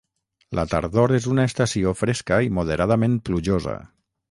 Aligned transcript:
La 0.59 0.63
tardor 0.71 1.13
és 1.17 1.27
una 1.33 1.45
estació 1.51 1.93
fresca 2.01 2.41
i 2.49 2.51
moderadament 2.61 3.21
plujosa. 3.31 3.79